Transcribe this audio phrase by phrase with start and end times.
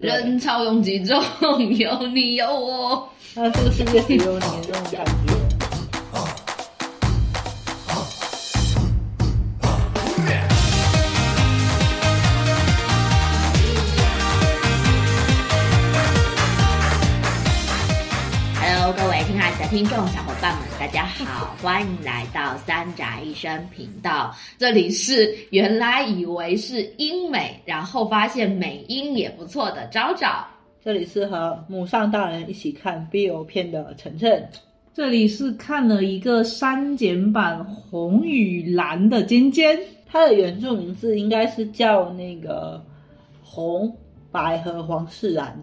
[0.00, 1.22] 对人潮拥挤中
[1.76, 3.08] 有你有我。
[3.34, 5.37] 那这个世界只有你的那种感觉。
[19.70, 24.34] 听众小伙伴们，大家好，欢迎来到三宅一生频道。
[24.56, 30.42] 这里是原来以为是英美，然后发现美英也不错的昭昭。
[30.82, 34.48] 这里是和母上大人一起看 B O 片的晨晨。
[34.94, 42.82] 这里是看了一个删减版红与蓝的尖尖，它的原著名字应该是叫那个
[43.42, 43.94] 红、
[44.32, 45.62] 白和黄世然。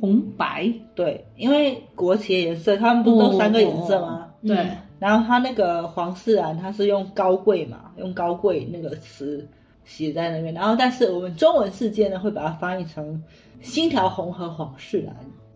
[0.00, 4.28] 红白对，因为国旗的颜色，他们不都三个颜色吗？
[4.46, 9.46] 对，嗯然后他那个黄世然，他是用高贵嘛，用高贵那个词
[9.84, 10.54] 写在那边。
[10.54, 13.22] 然后，但是我们中文世界呢，会把它翻译成
[13.60, 15.14] 星条红和黄世然。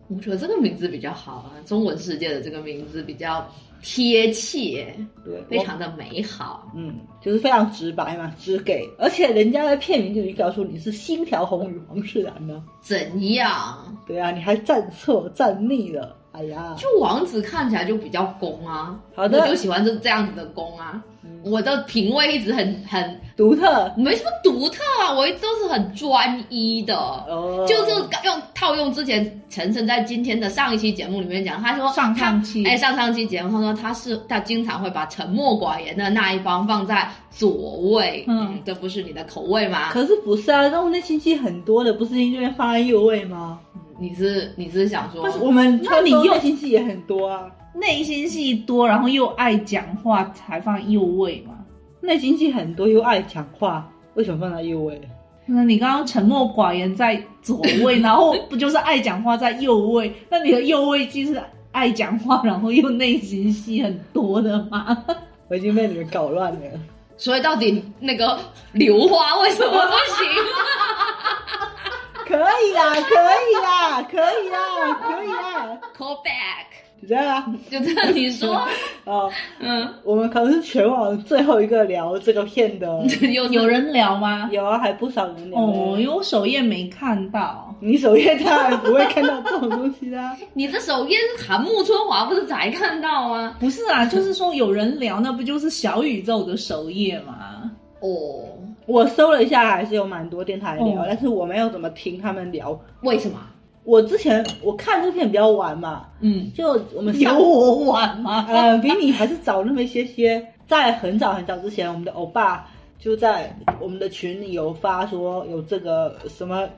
[0.09, 3.47] 我觉得这个名字比较好啊，中文世界的这个名字比较
[3.83, 6.71] 贴切，对，非常的美好。
[6.75, 8.89] 嗯，就是非常直白嘛，直给。
[8.99, 12.63] 而且人家的片名就已经告诉你是星条红与黄世然呢。
[12.81, 12.99] 怎
[13.35, 13.79] 样？
[14.07, 21.03] 对啊，你还站错站逆了，哎呀，就王子看起来就比较攻啊，好的我就喜欢这这样子的攻啊。
[21.45, 26.97] 我的品味一直很很独特没什么独特啊，我一直都是很专一的。
[26.97, 27.91] 哦，就是
[28.25, 39.91] 用套用之前陈晨在今天的上一期节目里面讲，他说上他上期哎上上期节目他说他是他经常会把沉默寡言的那一方放在左位，嗯这不是你的口味吗？
[39.93, 43.61] 可是不是啊，那我内心戏很多的，不是应该放在右位吗？
[44.01, 47.47] 你是你是想说，我们那你又川东内心戏也很多啊，
[47.81, 51.55] 内心戏多，然后又爱讲话，才放右位嘛。
[52.01, 55.01] 内心戏很多又爱讲话，为什么放在右位？
[55.47, 60.13] 那你刚刚沉默寡言在左位， 然后不就是爱讲话在右位？
[60.29, 61.41] 那你的右位就是
[61.73, 65.05] 爱讲话，然后又内心戏很多的吗？
[65.49, 66.61] 我已经被你们搞乱了。
[67.17, 68.39] 所以到底那个
[68.73, 70.29] 流花为什么不行？
[72.27, 76.67] 可以啦，可以啦，可以啦，可以啦，Call back，
[77.01, 77.55] 就这样啊。
[77.71, 78.67] 就这样你说，
[79.05, 84.49] 哦，嗯，我们可能是全网最后一个聊这个片的， 有有人聊吗？
[84.53, 85.61] 有啊，还不少人聊。
[85.61, 87.65] 哦，因为我首页没看到。
[87.81, 90.37] 你首页当然不会看到这种东西啦。
[90.53, 93.55] 你的首页是韩木春华，不是才看到吗？
[93.61, 97.71] 不是啊，就是说有人聊，那不就是小宇宙的首页吗？
[98.01, 98.49] 哦，
[98.87, 102.77] 我搜了一下，还是有蛮多电台聊，哦但是我没有怎么听他们聊。
[103.03, 103.39] 为什么？
[103.89, 108.45] 我之前我看这片比较晚嘛，嗯，就我们有我晚吗？
[108.47, 110.47] 呃，比你还是早那么一些些。
[110.67, 112.69] 在很早很早之前，我们的欧巴
[112.99, 113.51] 就在
[113.81, 116.69] 我们的群里有发说有这个什么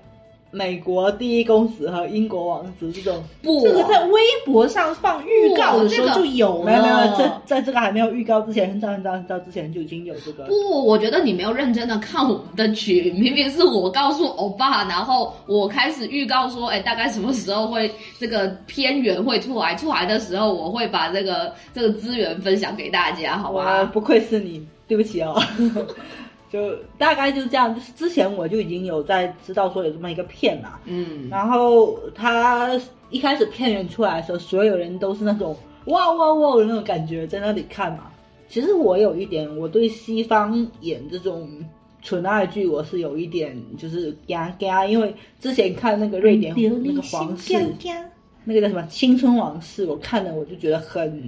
[0.53, 6.65] 美国第一公子和英国王子这种，不，这个在微博上放预告的时候就有了。
[6.65, 10.45] 没有没有，在在这个还没有预告之前，很早很早很早之前就已经有这个。
[10.45, 23.85] 不，我觉得你没有认真的看我们的群，明明是我告诉欧巴，然后我开始预告说，哎，大概什么时候会这个片源会出来，出来的时候我会把这个这个资源分享给大家，好哇，吧？
[23.85, 25.41] 不愧是你，对不起哦。
[26.51, 32.79] 就大概就是这样，就是之前我就已经有在知道说有这么一个片嘛，嗯，然后他
[33.11, 35.57] 一开始片源出来的时候，所有人都是那种
[35.87, 38.11] 哇哇哇的那种感觉，在那里看嘛。
[38.49, 41.49] 其实我有一点，我对西方演这种
[42.03, 46.53] 纯爱剧，我是有一点就是嘎嘎，因为之前看那个瑞典
[46.83, 47.53] 那个皇室，
[48.43, 51.23] 那个叫什么《青春往事》，我看了我就觉得很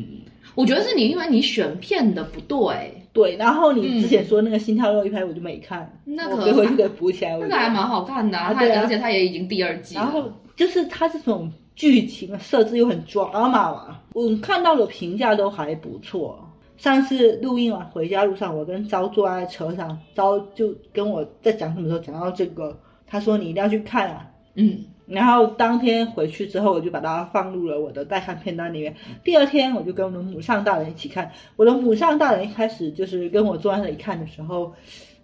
[0.57, 3.37] 我觉得是你，因为你选片的不对，对。
[3.37, 7.37] 然后你之前说那个《心跳肉一拍》，我就没看，那可我回回去给补起来。
[7.39, 10.01] 那个还蛮好看的、而且它也已经第二季了。
[10.01, 16.39] 然后就是它这种剧情设置又很 drama 嘛，我看到的评价都还不错。
[16.77, 24.27] 上次录音完回家路上，我跟昭坐在车上，昭就跟我在讲什么时候讲到这个，他说你一定要去看啊。
[24.55, 28.95] 嗯，然后当天回去之后，我就把它放入了我的待看片单里面。
[29.25, 31.31] 第二天我就跟我的母上大人一起看。
[31.57, 34.73] 我的母上大人一开始就是跟我坐在那里看的时候，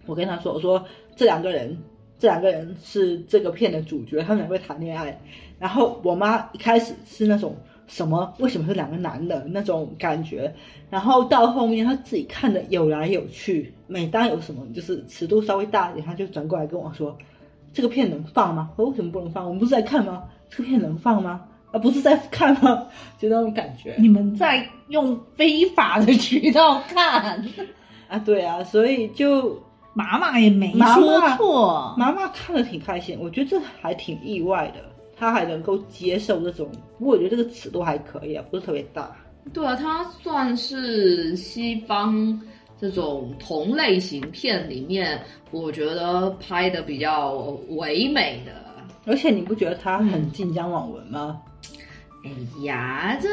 [0.05, 1.79] 我跟他说：“我说这两个人，
[2.19, 5.19] 这两个人是这个片的主角，他们两个会谈恋爱。”
[5.58, 7.56] 然后我妈一开始是那种
[7.87, 10.52] 什么为什么是两个男的那种感觉，
[10.91, 17.17] 然后到后面她自己看的有来有去，每当有什么就是尺度稍微大一点，她就转过来跟我说。
[17.78, 18.70] 这个片能放吗？
[18.75, 19.44] 我为什么不能放？
[19.44, 20.25] 我们不是在看吗？
[20.50, 21.42] 这个片能放吗？
[21.70, 22.88] 啊，不是在看吗？
[23.20, 27.40] 就那种感觉你们在用非法的渠道看，
[28.08, 29.62] 啊，对啊，所以就
[29.94, 34.80] 妈妈也没妈说妈错，妈妈看的挺开心，我觉得这还挺意外的，
[35.16, 39.14] 她还能够接受这种，不过我觉得这个尺度还可以啊，不是特别大。
[39.52, 42.40] 对啊，它算是西方
[42.80, 45.20] 这种同类型片里面，
[45.50, 47.32] 我觉得拍的比较
[47.70, 48.52] 唯美的。
[49.04, 51.40] 而且你不觉得它很晋江网文吗？
[52.25, 52.30] 哎
[52.64, 53.28] 呀，这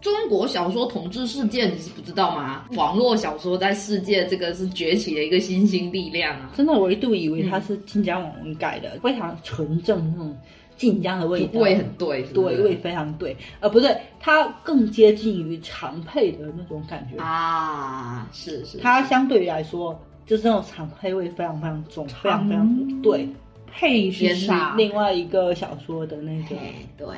[0.00, 2.66] 中国小说统治世界，你是不知道吗？
[2.72, 6.52] 网络小说在世界这个是崛起的一个新兴力量啊！
[6.54, 10.36] 真的，我一度以为它是晋江网文改的，非常纯正那种
[10.76, 17.22] 晋江的味道，味很对，对味非常对，呃，不对，它更接近于常配的那种感觉。
[17.22, 23.28] 啊，是是，它相对于来说，就是那种常配味非常非常重，非常非常对。
[23.76, 24.72] 配是也是啥？
[24.76, 27.08] 另外一个小说的那个，哎对，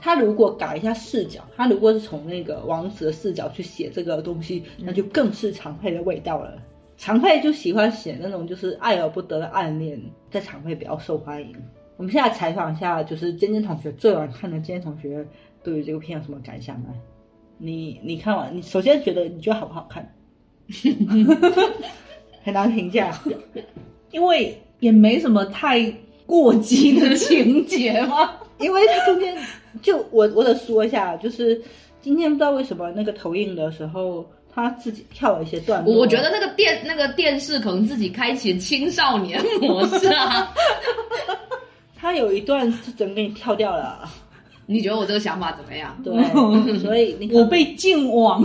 [0.00, 6.54] 他如果改一下视角，他如果是从那个王子的视角去写这个东西，那就更是常配的味道了。
[6.96, 10.00] 常配就喜欢写那种就是爱而不得的暗恋，
[10.30, 11.54] 在常配比较受欢迎。
[11.98, 15.26] 我们现在采访一下，就是尖尖同学最晚看的尖尖同学
[15.62, 16.88] 对于这个片有什么感想呢？
[17.58, 20.14] 你你看完，你首先觉得你觉得好不好看？
[22.44, 23.20] 很难评价。
[24.12, 25.92] 因为也没什么太
[26.24, 28.32] 过激的情节嘛。
[28.58, 29.36] 因为他中间
[29.82, 31.60] 就我我得说一下，就是
[32.00, 34.24] 今天不知道为什么那个投影的时候，
[34.54, 35.92] 他自己跳了一些段落。
[35.94, 40.54] 我觉得那个电那个电视可能自己开启青少年模式啊。
[42.00, 44.08] 他有一段是整个给你跳掉了，
[44.66, 46.00] 你觉得我这个想法怎么样？
[46.04, 46.14] 对，
[46.78, 48.42] 所以你看我被禁网。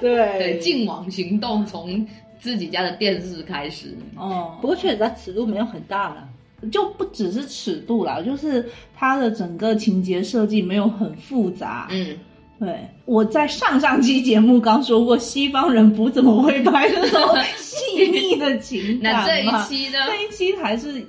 [0.00, 2.06] 对，禁网行动从
[2.40, 3.96] 自己家的电视开始。
[4.16, 6.28] 哦，不过确实它尺度没有很大了。
[6.72, 11.86] 就不只是尺度啦，就是它的整个情节设计没有很复杂。
[11.92, 12.18] 嗯，
[12.58, 17.20] 对，我在上上期节目刚说过，西方人不怎么会拍这种
[17.56, 19.98] 细腻的情感那这一期呢？
[20.08, 21.00] 这一期还是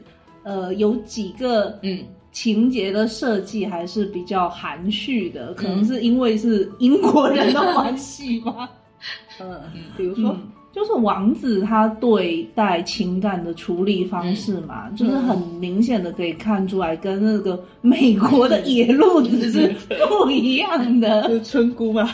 [0.43, 1.99] 呃有几个嗯，
[2.31, 8.69] 情节的设计还是比较含蓄的，可能是因为是英国人的关系吧。
[9.39, 9.61] 嗯，
[9.95, 19.73] 比如说，嗯，就是王子他对待情感的处理方式嘛，就是很明显的可以看出来，跟那个美国的野路子是
[20.09, 21.23] 不一样的。
[21.29, 22.13] 就是村姑嘛，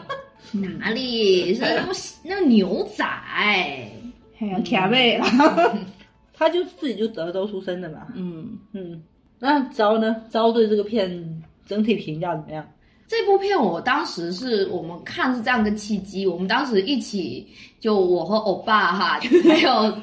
[0.52, 3.04] 嗯，哪里是那么那个牛仔？
[4.38, 5.72] 哎呀，卡贝啦，
[6.36, 8.08] 他就自己就德州出生的嘛。
[8.14, 9.02] 嗯，嗯，
[9.38, 10.16] 那招呢？
[10.30, 12.64] 招对这个片整体评价怎么样？
[13.08, 17.46] 这部片我当时是我们看是这样一个契机，我们当时一起
[17.78, 19.96] 就我和欧巴哈， 还有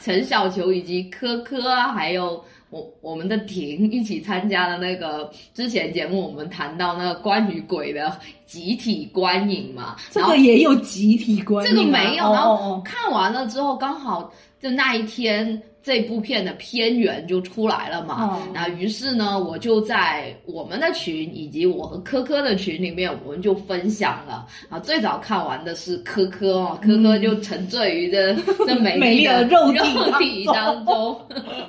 [0.00, 18.24] 陈小球以及科科啊，还有我我们的婷一起参加了那个之前节目，我们谈到那个关于鬼的集体观影嘛，这个也有集体观影这个没有，哦然后哦看完了之后，刚好就那一天这部片的片源就出来了嘛。
[18.26, 24.46] 哦那于是呢，我就在我们的群以及我和科科的群里面，我们就分享了。
[24.68, 28.34] 啊，最早看完的是科科哦，科科就沉醉于这
[28.66, 31.20] 这美丽的的肉体当中。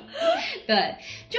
[0.66, 0.94] 对，
[1.28, 1.38] 就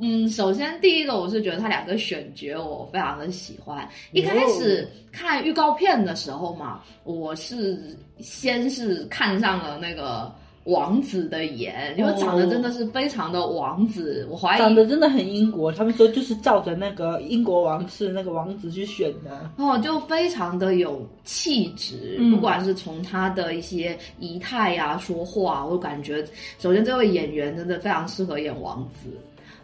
[0.00, 3.88] 嗯，首先第一个我是觉得他两个选角我非常的喜欢。
[4.12, 10.32] 一开始看预告片的时候嘛，我是先是看上了那个
[10.68, 19.50] 王子的颜，因为长得真的是非常的王子，我怀疑长得真的很英国，他们说就是照着那个英国王室那个王子去选的。
[19.56, 26.22] 哦，就非常的有气质，嗯不管是从他的一些仪态呀、说话，我感觉
[26.58, 29.08] 首先这位演员真的非常适合演王子。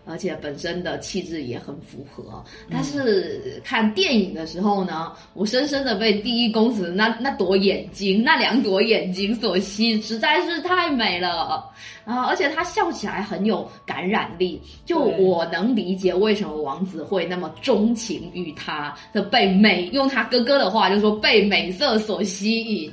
[0.07, 11.65] 而且本身的气质也很符合，但是看电影的时候呢，我深深的被第一公子那那朵眼睛、那两朵眼睛所吸，实在是太美了
[12.05, 12.25] 啊！
[12.27, 22.93] 而且他笑起来很有感染力，就我能理解为什么王子会那么钟情于他的被美，用他哥哥的话就说被美色所吸引。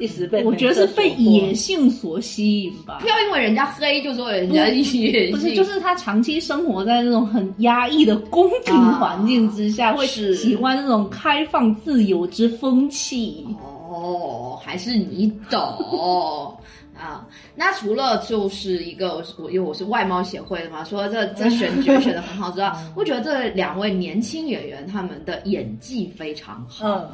[0.00, 3.06] 一时被我觉得是被野野性所吸引吧不。
[3.06, 13.46] 要因为人家黑就说人家野性，不是，就是他长期生活在那种很压抑的宫廷环境之下，会是喜欢那种开放自由之风气。
[13.92, 15.60] 哦，还是你懂
[16.96, 17.26] 啊？
[17.54, 26.88] 那除了就是一个我因为我是外貌协会的嘛，说这这选 角选的很好之外，我觉得这两位年轻演员他们的演技非常好。
[26.88, 27.10] 嗯，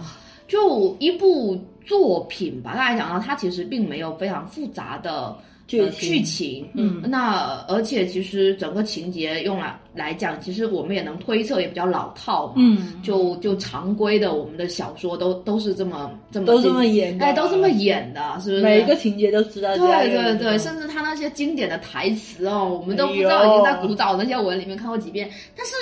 [0.47, 12.55] 就一部作品吧，大家讲到，它其实并没有非常复杂的呃剧情剧情，嗯那而且其实整个情节用来来讲，其实我们也能推测，也比较老套嘛。
[12.57, 18.63] 嗯，就就常规的，我们的小说都都是这么这么都这么演的，哎，都这么演的，是不是？
[18.63, 20.11] 每一个情节都知道对。
[20.11, 25.73] 对对，甚至他那些经典的台词哦，我们都不知道已经在古早那些文里面看过几遍，但是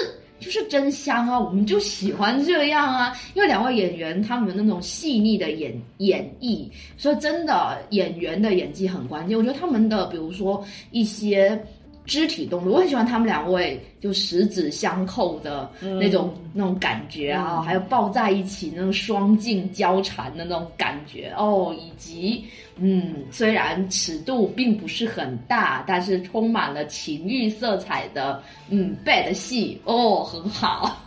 [0.40, 9.36] 就是真香啊，我们就喜欢这样啊，因为两位演员他们那种细腻的演演绎，所以真的演员的演技很关键。
[9.36, 11.62] 我觉得他们的比如说一些。
[12.06, 22.44] 肢体动作，我很喜欢他们两位就十指相扣的那种、那种感觉啊，还有抱在一起那种双镜交缠的那种感觉哦，以及
[22.76, 31.00] 嗯，虽然尺度并不是很大，但是充满了情欲色彩的嗯 bad 戏哦，很好。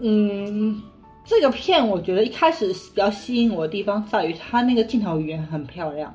[0.00, 0.82] 嗯，
[1.24, 6.12] 这个片我觉得一开始比较吸引我的地方在于它那个镜头语言很漂亮。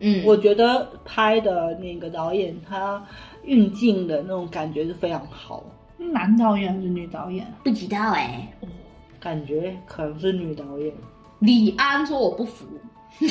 [0.00, 3.04] 嗯，我觉得拍的那个导演他
[3.44, 5.64] 运镜的那种感觉是非常好，
[5.96, 7.46] 男导演还是女导演？
[7.64, 8.46] 不知道哎、
[9.18, 10.92] 感觉可能是女导演。
[11.38, 12.66] 李安说我不服，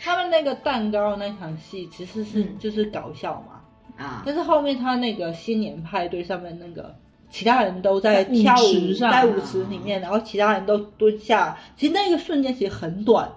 [0.00, 2.58] 他们那个蛋糕那场戏其实是嗯。
[2.58, 3.60] 就是搞笑嘛，
[4.04, 6.94] 啊，但是后面他那个新年派对上面那个
[7.30, 13.28] 其他人都在跳舞，在舞池里面，然后其他人都蹲下，其实那个瞬间其实很短，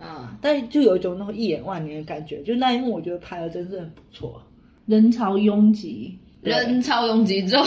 [0.00, 4.40] 嗯，但就有一种那种一眼万年的感觉，就那一幕我觉得拍的真是很不错。
[4.86, 7.62] 人潮拥挤，人潮拥挤中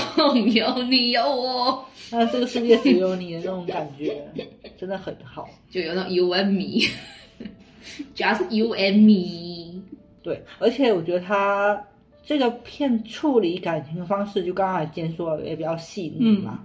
[0.53, 4.25] 有你有我，那这个世界只有你的那种感觉，
[4.77, 5.49] 真的很好。
[5.69, 9.81] 就有那种 you and me，just you and me。
[10.23, 11.83] 对，而且我觉得他
[12.23, 16.63] 这个片处理感情的方式，就刚才坚说的也比较细腻嘛，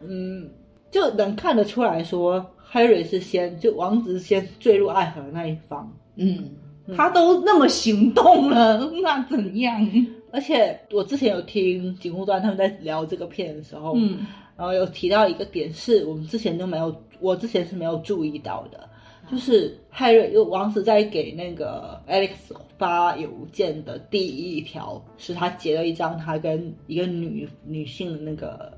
[0.00, 0.48] 嗯
[0.94, 2.40] 就能看得出来说
[2.72, 6.50] ，Harry 是先就王子先坠入爱河的那一方，嗯，
[6.96, 9.84] 他都那么行动了， 那怎样？
[10.30, 14.24] 而且我之前有听警务端他们在聊这个片的时候，嗯。
[14.56, 18.88] 然后有提到一个点是我们之前都没有，我之前是没有注意到的，
[19.28, 22.30] 就是海瑞，就王子在给那个 Alex
[22.78, 28.72] 发邮件的第一条，是他截了一张他跟一个女女性的那个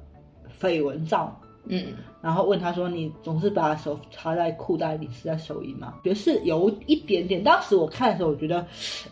[0.59, 7.43] 绯闻照，嗯，然后问他说：“你总是把手插在裤袋里是在手淫吗？”觉得是有一点点。
[7.43, 8.65] 当时我看的时候，我觉得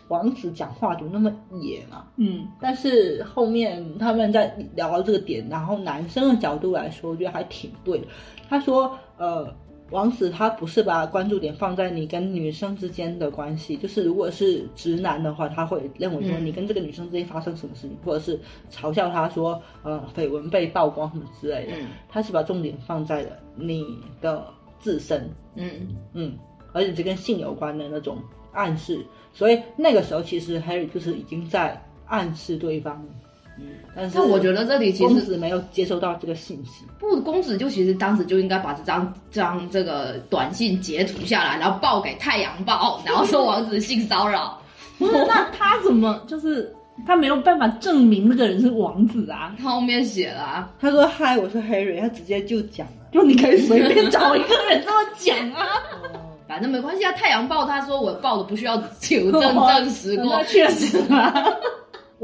[0.07, 2.07] 王子讲话怎么那么野嘛？
[2.17, 8.07] 嗯但是后面他们在聊到这个点，然后男生的角度来说，我觉得还挺对的。
[8.47, 9.53] 他说，呃，
[9.91, 16.45] 王子他不是把关注点放在你跟女生之间的关系，就是如果是直男的话，他会认为说嗯。
[16.45, 18.39] 你跟这个女生之间发生什么事情，或者是
[18.71, 21.73] 嘲笑他说，呃，绯闻被曝光什么之类的。
[21.77, 21.89] 嗯。
[22.09, 23.85] 他是把重点放在了你
[24.19, 24.45] 的
[24.79, 25.95] 自身，嗯。
[26.13, 26.35] 嗯，
[26.73, 28.17] 而且这跟性有关的那种
[28.53, 33.11] 暗示，所以那个时候其实 Harry 就是已经在暗示对方了，
[33.57, 44.59] 嗯，但是但我觉得这里其实公子没有接收到这个信息，不，公子就其实当时就应该把这张这张这个短信截图下来，然后报给《太阳报》，然后说王子性骚扰。
[44.97, 46.73] 不是，那他怎么就是
[47.05, 49.53] 他没有办法证明那个人是王子啊？
[49.61, 55.67] 他后面写了、啊，他说嗨，我是 Harry，他直接就讲了，就你可以随便找一个人这么讲啊。
[56.47, 61.45] 反正没关系啊，《太阳报》他说我报的不需要求证 证实过那，确实啊。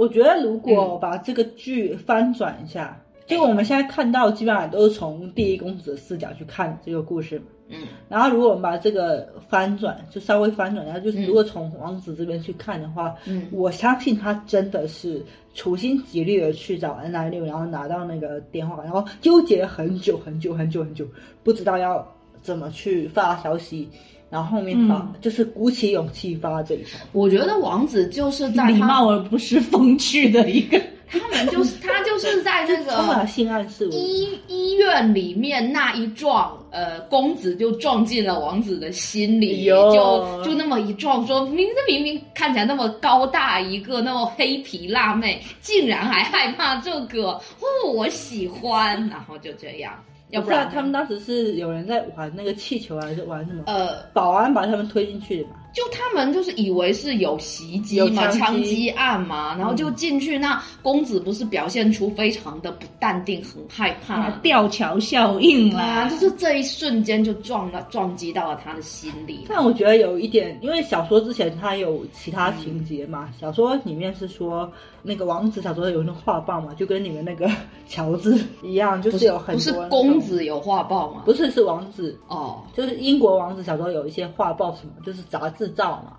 [0.01, 7.45] 我觉得如果把这个剧翻转一下，就我们现在看到基本上都是从第一公子的视角去看这个故事嘛。
[7.69, 7.81] 嗯。
[8.09, 11.25] 然后，如果我们把这个翻转，就稍微翻转一下，就是嗯。
[11.27, 13.47] 如果从王子这边去看的话，嗯。
[13.51, 21.05] 我相信他真的是处心积虑的去找 N I 六，然后拿到那个电话，然后纠结了很久很久很久很久，
[21.43, 22.03] 不知道要
[22.41, 23.87] 怎么去发消息，
[24.31, 26.99] 然后后面发、嗯就是鼓起勇气发这一条。
[27.11, 30.81] 我觉得王子就是在他礼貌而不失风趣的一个。
[31.13, 49.91] 他们就是 他就是在那个性暗示，我医医院里面那一撞，呃，公子就撞进了王子的心里，就就那么一撞，说明这明明看起来那么高大一个那么黑皮辣妹，竟然还害怕这个，哦，我喜欢，然后就这样，
[50.31, 53.63] 要不然不知道他们当时是有人在玩那个气球还是玩什么？
[53.67, 54.01] 呃。
[54.13, 55.55] 保安把他们推进去的嘛？
[55.73, 58.89] 就他们就是以为是有袭击有嘛，枪击。
[58.91, 64.15] 案嘛，然后就进去，那公子不是表现出非常的不淡定，很害怕。
[64.15, 69.45] 啊，吊桥效应啊，啦，就是这一瞬间就撞了撞击到了他的心里。
[69.47, 74.69] 但我觉得有一点，因为小说之前他有其他情节嘛，小说里面是说
[75.01, 77.49] 那个王子小时候有那个画报嘛，就跟你们那个
[77.87, 81.21] 乔治一样，就是有很不是公，子有画报吗？
[81.25, 86.17] 不是是王子，哦，就是英国王子小时候有一些画报什么，就是杂志照嘛。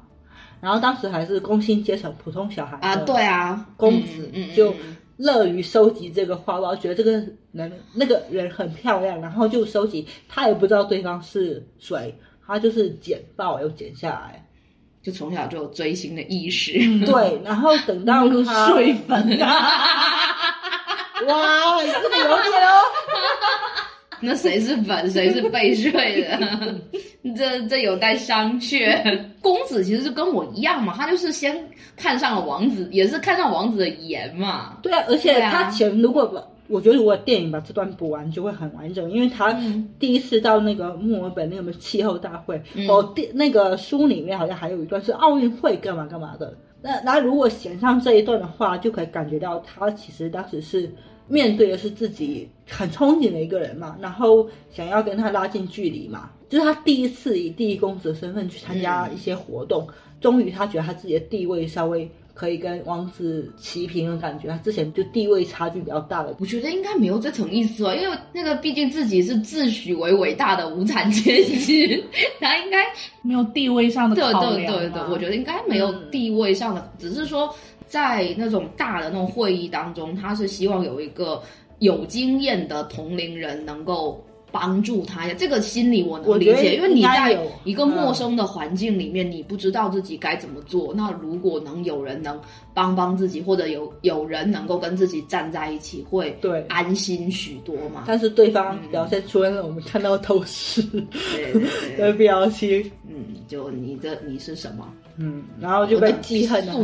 [0.61, 7.13] 然后当时还是工薪阶层普通小孩啊，对啊，公子就嗯乐于收集这个画报，觉得这个
[7.51, 10.07] 人那个人很漂亮，然后就收集。
[10.29, 14.47] 他也不知道对方是谁，他就是剪报又剪下来。
[15.03, 16.75] 就从小就有追星的意识。
[17.05, 19.51] 对，然后等到 他睡粉啊，
[21.27, 22.81] 哇，这个有点哦。
[24.23, 26.39] 那谁是粉，谁是被睡的？
[27.37, 29.21] 这这有待商榷。
[29.41, 31.57] 公子其实是跟我一样嘛，他就是先
[31.97, 34.79] 看上了王子，也是看上王子的颜嘛。
[34.83, 46.55] 对啊，而且他前如果把，我觉得如果电影把这段补完就会很完整，因为他嗯第一次到那个墨尔本那个气候大会，嗯哦，第那个书里面好像还有一段是奥运会干嘛干嘛的。
[46.81, 50.93] 那那如果写上这一段的话，就可以感觉到他其实当时是
[51.33, 59.89] 面对的是自己很憧憬的一个人嘛，然后想要跟他拉近距离嘛，就是他第一次以第一公子的身份去参加一些活动，
[60.21, 66.37] 终于他觉得他自己的地位稍微可以跟王子齐平的感觉，他之前就地位差距比较大的。
[66.39, 72.05] 我觉得应该没有这层意思吧，因为那个毕竟自己是自诩为伟大的无产阶级，
[72.41, 72.85] 他应该
[73.23, 77.55] 没有地位上的对考量对对对，嘛我觉得应该没有地位上的，只是说
[77.93, 81.43] 在那种大的那种会议当中，他是希望有一个
[81.81, 84.25] 有经验的同龄人能够。
[84.55, 87.35] 帮助他呀，这个心理我能理解，因为你在
[87.65, 90.93] 一个陌生的环境里面，你不知道自己该怎么做。
[90.95, 92.39] 那如果能有人能
[92.75, 98.05] 帮帮自己，或者有有人能够跟自己站在一起，会对安心许多嘛。
[98.07, 100.83] 但是对方表现出了我们看到透视
[101.97, 104.87] 的 表情，嗯，就你的你是什么？
[105.17, 106.75] 嗯，然后就被记恨 了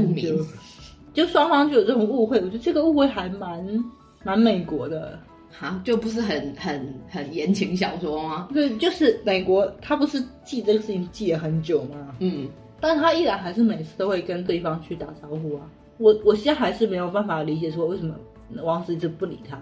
[1.18, 3.84] 就双方就有这种误会，我觉得这个误会还蛮
[4.22, 5.18] 蛮美国的。
[5.50, 8.48] 哈，就不是很很很言情小说吗？
[8.54, 12.14] 对，就是美国，他不是记这个事情记了很久吗？
[12.20, 12.48] 嗯，
[12.78, 15.68] 但是他依然还是每次都会跟对方去打招呼啊。
[15.96, 18.14] 我我现在还是没有办法理解说为什么
[18.62, 19.60] 王子一直不理他。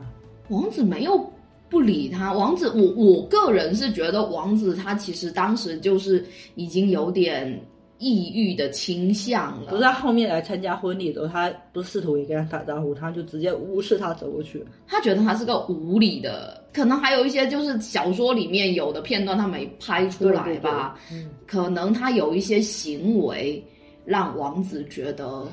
[0.48, 1.32] 王子没有
[1.70, 6.22] 不理他，王子我我个人是觉得王子他其实当时就是
[6.56, 7.58] 已经有点
[7.98, 9.70] 抑郁的倾向了。
[9.70, 14.66] 不是他后面来参加婚礼的时候，他不是试图也跟他打招呼，他就直接无视他走过去了。
[14.86, 23.62] 他觉得他是个无理的，可能还有一些就是小说里面有的片段他没拍出来吧，对对对嗯，可能他有一些行为
[24.04, 25.46] 让王子觉得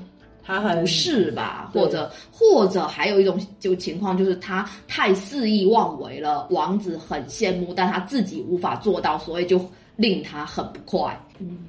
[0.43, 1.71] 他很不是吧？
[1.73, 9.59] 或者或者还有一种就情况就是他太肆意妄为了，王子很羡慕，但他自己无法做到，所以就
[9.95, 11.17] 令他很不快。
[11.39, 11.59] 嗯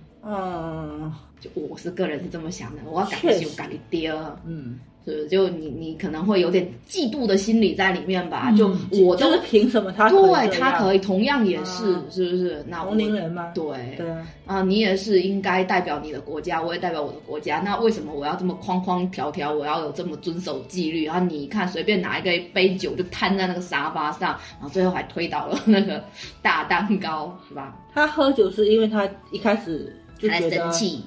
[1.40, 5.28] 就我是个人是这么想的，我要感谢感丢，嗯，是不是？
[5.28, 8.48] 就你你可能会有点嫉妒的心理在里面吧？
[8.50, 8.68] 嗯就
[9.04, 12.64] 我都就是凭什么他对他可以，同样也是，啊是不是？
[12.66, 13.52] 那我同龄人吗？
[13.54, 17.60] 对对啊，啊，你也是应该代表你的国家，我也代表我的国家。
[17.60, 19.52] 那为什么我要这么框框条条？
[19.52, 21.04] 我要有这么遵守纪律？
[21.04, 26.02] 然后你看，随便拿一个杯酒就摊在那个沙发上，然后最后还推倒了那个
[26.40, 27.78] 大蛋糕，是吧？
[27.92, 31.04] 他喝酒是因为他一开始就还觉得生气，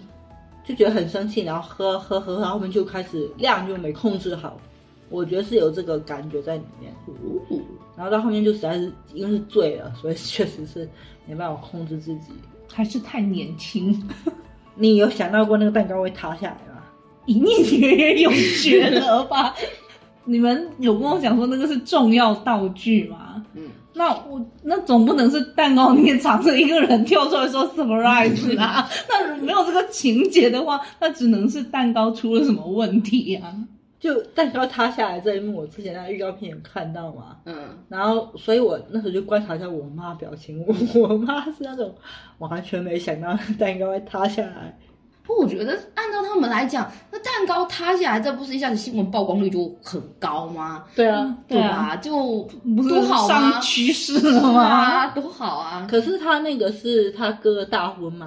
[0.66, 4.60] 就觉得很生气，然后喝喝喝，然后后面就开始量就没控制好，
[5.10, 6.92] 我觉得是有这个感觉在里面。
[7.08, 7.60] 哦
[7.96, 10.88] 然后到后面就实在是因为是醉了，所以确实是
[11.26, 12.28] 没办法控制自己。
[12.72, 14.08] 还是太年轻，
[14.76, 16.84] 你有想到过那个蛋糕会塌下来吗？
[17.26, 19.56] 隐隐约约有觉得吧？
[20.26, 23.44] 你们有跟我讲说那个是重要道具吗？
[23.56, 23.67] 嗯，
[23.98, 28.88] 那我那总不能是蛋糕里面藏着一个人跳出来说 surprise 啊？
[29.10, 33.54] 那没有这个情节的话，那只能是蛋糕出了什么问题啊？
[34.00, 37.38] 就蛋糕塌下来这一幕，我之前在预告片有看到嘛。
[37.46, 37.56] 嗯，
[37.90, 41.94] 然后，所以我那时候就观察一下我妈表情，我我妈是那种
[42.38, 44.78] 完全没想到蛋糕会塌下来。
[45.28, 50.86] 不我觉得按照他们来讲，那蛋糕塌下来，这不是一下子新闻曝光率就很高吗？
[50.96, 51.96] 对啊，对啊吧？
[51.98, 52.44] 就
[52.76, 53.62] 不是多好啊上！
[53.62, 54.64] 趋势了吗？
[54.64, 55.86] 啊， 多好啊！
[55.90, 58.26] 可是他那个是他哥的大婚嘛，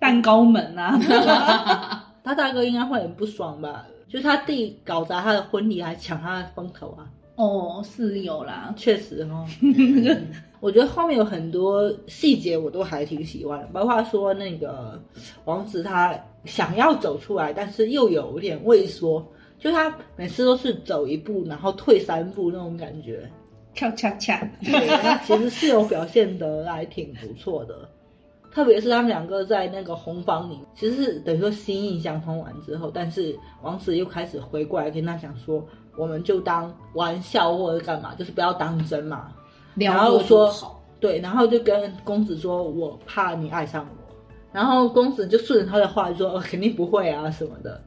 [0.00, 0.98] 蛋糕门啊，
[2.24, 3.84] 他大哥应该会很不爽吧？
[4.08, 7.04] 就是他弟搞砸他的婚礼，还抢他的风头啊！
[7.36, 9.44] 哦，是有啦，确实哦，
[10.64, 14.98] 我觉得后面有很多细节我都还挺喜欢的，包括说那个
[15.44, 19.22] 王子他想要走出来，但是又有点畏缩，
[19.58, 23.30] 就他每次都是走一步然后退三步那种感觉。
[23.74, 27.86] 跳恰恰，对，那其实是有表现的还挺不错的。
[28.50, 35.62] 特别是他们两个在那个红房里，其实是等于说心意相通完之后，但是王子又开始回过来跟他讲说，
[35.98, 39.30] 我们就当玩笑或者干嘛，就是不要当真嘛。
[39.76, 40.80] 然后说好。
[41.00, 44.14] 对，然后就跟公子说，我怕你爱上我。
[44.52, 47.78] 然后公子就顺着他的话说，哦肯定不会啊什么的。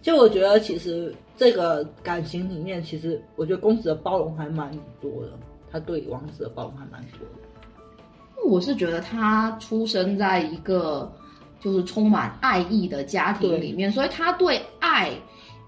[0.00, 5.32] 就我觉得其实这个感情里面，其实我觉得公子的包容还蛮多的，
[5.72, 8.48] 他对王子的包容还蛮多的。
[8.48, 11.10] 我是觉得他出生在一个
[11.58, 15.10] 就是充满爱意的家庭里面，所以他对爱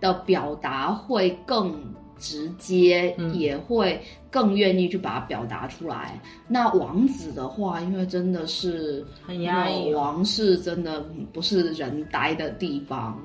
[0.00, 1.74] 的表达会更
[2.22, 3.34] 直接，嗯。
[3.34, 6.18] 也会更愿意去把它表达出来。
[6.48, 13.20] 那王子的话，因为真的是很压抑哦王室真的不是人待的地方。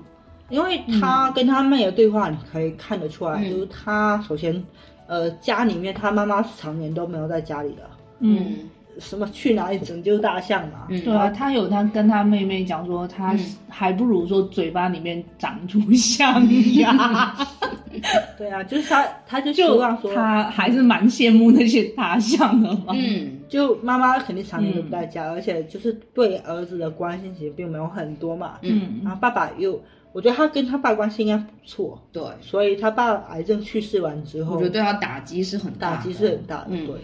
[0.49, 3.49] 因为他跟他妹的对话，你可以看得出来，嗯。
[3.49, 4.63] 就是他首先，
[5.05, 8.57] 呃，家里面他妈妈常年都没有在家里的，嗯，
[8.99, 13.39] 什么去哪里拯救大象嘛，嗯，对啊，他有他跟他妹妹讲说，他嗯。
[13.69, 16.41] 还不如说嘴巴里面长出象
[16.73, 17.36] 牙，
[18.36, 22.86] 对啊，就是他，他就希望说，他还是蛮羡慕那些大象的嘛。
[22.95, 25.10] 嗯，就妈妈肯定常年都不在嗯。
[25.12, 28.99] 家，而且就是对儿子的关心其实并没有很多嘛，嗯。
[29.03, 29.79] 然后爸爸又，
[30.12, 36.88] 我觉得他跟他爸关系应该不错，对，所以他爸癌症去世完之后，我觉得对他打击是很大的，打击是很大的，嗯。
[36.88, 36.95] 对。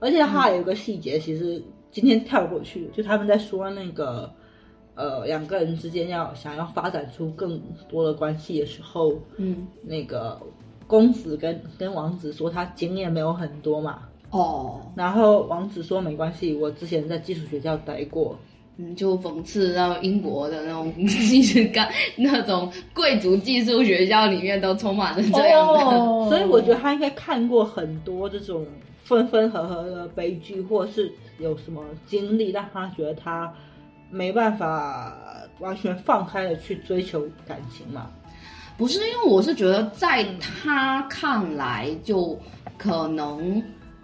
[0.00, 4.30] 而且他还有一个细节，其实今天跳过去，就他们在说那个，
[4.94, 10.40] 呃，两个人之间要想要发展出更多的关系的时候，嗯，那个
[10.86, 18.38] 公子跟跟王子说他经验没有很多嘛，哦，然后王子说没关系，我之前在技术学校待过，
[18.78, 25.80] 嗯，就讽刺到英国的那种 技术干那种贵族技术学校里面都充满了这样的。
[25.80, 28.64] 哦所以我觉得他应该看过很多这种
[29.10, 33.52] 分分合合的悲剧，或是有什么经历让他觉得他
[34.08, 35.12] 没办法
[35.58, 38.08] 完全放开的去追求感情嘛。
[38.78, 42.38] 不是因为我是觉得在他看来，就
[42.78, 43.60] 可能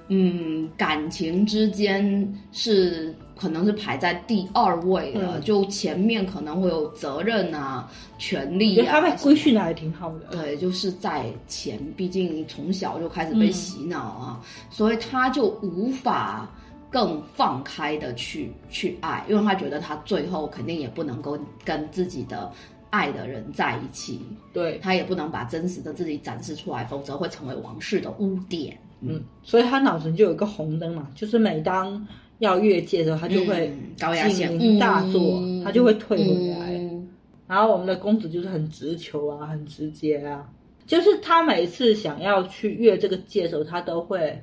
[0.08, 8.86] 嗯感情之间是可能是排在第二位的，嗯就前面可能会有责任啊、权利啊。
[8.90, 10.28] 他被规训的还挺好的。
[10.30, 16.48] 对，就是在前，毕竟从小就开始被洗脑啊，所以他就无法
[16.90, 22.50] 更放开的去去爱，因为他觉得他最后肯定也不能够跟自己的
[22.88, 24.20] 爱的人在一起，
[24.52, 28.78] 对，他也不能把真实的自己展示出来，否则会成为王室的污点。
[29.00, 32.06] 嗯，所以他脑子里就有一个红灯嘛，就是每当
[32.38, 34.50] 要越界的时候，他就会嗯高压线。
[34.50, 36.74] 警铃大作，嗯他就会退回来。
[36.74, 37.08] 嗯。
[37.46, 40.50] 然后我们的公子就是很直球啊，很直接啊，
[40.86, 44.42] 就是他每次想要去越这个界的时候，他都会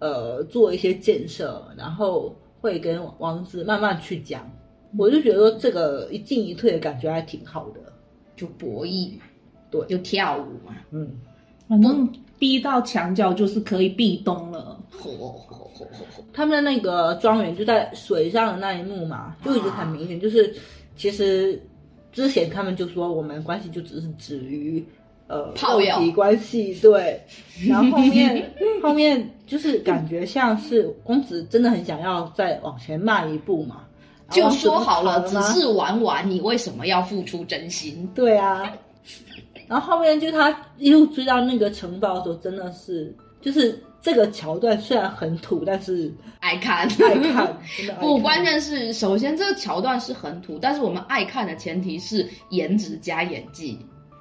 [0.00, 4.50] 呃做一些建设，然后会跟王子慢慢去讲。
[4.98, 7.80] 我就觉得说这个一进一退的感觉还挺好的。
[8.34, 9.24] 就博弈嘛，
[9.70, 9.86] 对。
[9.86, 11.08] 就跳舞嘛，嗯，
[11.68, 12.08] 反正
[12.42, 14.76] 逼到墙角就是可以壁咚了。
[16.32, 20.52] 他们的那个庄园就在水上的那一幕嘛，就已经很明显，就是
[20.96, 21.62] 其实
[22.12, 24.84] 之前他们就说我们关系就只是止于
[25.28, 26.10] 呃炮友。
[26.10, 27.20] 关系，对，
[27.68, 28.52] 然后后面
[28.82, 33.84] 后面就是感觉像是公子真的很想要再往前迈一步嘛，
[34.30, 38.04] 就说好了，只是玩玩，你为什么要付出真心？
[38.16, 38.72] 对啊，
[39.68, 47.46] 然后后面就他一路追到那个城堡的时候，真的是就是这个桥段虽然很土，但是爱看，爱看，
[48.00, 53.78] 不，看关键是首先这个桥段是很土，但是我们爱看的前提是颜值加演技。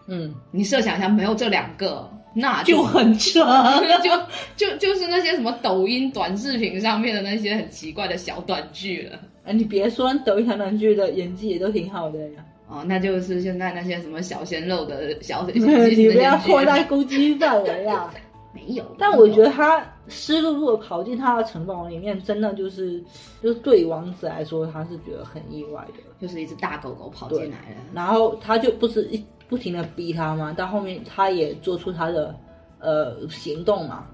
[0.07, 0.33] 嗯。
[0.51, 3.39] 你设想一下，没有这两个，那就很扯，
[4.03, 9.19] 就就就是那些什么抖音短视频上面的那些很奇怪的小短剧了。
[9.43, 12.45] 哎，你别说，抖音小短剧的演技也都挺好的呀。
[12.71, 18.13] 哦，那就是现在那些什么小鲜肉的小 小你不要扩大大，攻击范围啊！
[18.53, 18.83] 没有。
[18.97, 23.03] 但我觉得他湿漉漉的跑进他的城堡里面，真的就是，
[23.41, 26.03] 就是对王子来说，他是觉得很意外的。
[26.19, 27.77] 就是一只大狗狗跑进来了。
[27.93, 32.35] 然后他就不是一不停的逼他吗，到后面他也做出他的
[32.79, 34.07] 呃行动嘛，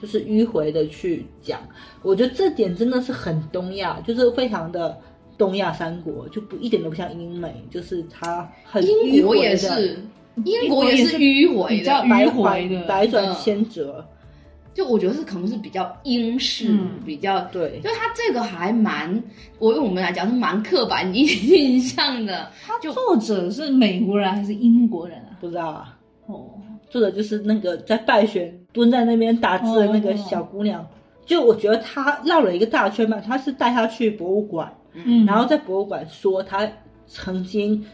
[0.00, 1.60] 就是迂回的去讲。
[2.02, 4.98] 我觉得这点真的是很东亚，就是非常的
[5.38, 9.98] 东亚三国，就不一点都不像英美，就是他很英国迂回的也是，
[10.44, 14.04] 英国也是迂回的，比较迂百回的百转嗯千折。
[14.74, 19.22] 就我觉得是可能是比较英式，嗯比较对，就他这个还蛮，
[19.58, 22.50] 我用我们来讲是蛮刻板印印象的。
[22.62, 25.32] 他就作者是美国人还是英国人啊？
[25.40, 25.98] 不知道啊。
[26.26, 26.50] 哦，
[26.90, 30.86] 作者就是那个在拜选蹲在那边打字的那个小姑娘，
[31.24, 33.18] 就我觉得她绕了一个大圈吧。
[33.18, 34.70] 她是带她去博物馆，
[35.04, 36.68] 嗯，然后在博物馆说他
[37.06, 37.84] 曾经